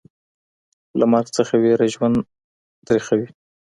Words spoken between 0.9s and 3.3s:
له مرګ څخه ویره ژوند تریخوي.